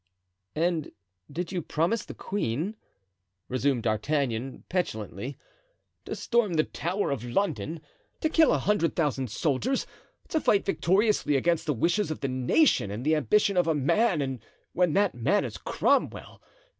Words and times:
"And 0.55 0.91
did 1.31 1.51
you 1.51 1.61
promise 1.61 2.03
the 2.03 2.15
queen," 2.15 2.75
resumed 3.47 3.83
D'Artagnan, 3.83 4.63
petulantly, 4.67 5.37
"to 6.05 6.15
storm 6.15 6.55
the 6.55 6.63
Tower 6.63 7.11
of 7.11 7.23
London, 7.23 7.81
to 8.21 8.27
kill 8.27 8.51
a 8.51 8.57
hundred 8.57 8.95
thousand 8.95 9.29
soldiers, 9.29 9.85
to 10.29 10.41
fight 10.41 10.65
victoriously 10.65 11.35
against 11.35 11.67
the 11.67 11.75
wishes 11.75 12.09
of 12.09 12.21
the 12.21 12.27
nation 12.29 12.89
and 12.89 13.05
the 13.05 13.15
ambition 13.15 13.55
of 13.57 13.67
a 13.67 13.75
man, 13.75 14.23
and 14.23 14.39
when 14.73 14.93
that 14.93 15.13
man 15.13 15.45
is 15.45 15.57
Cromwell? 15.59 16.41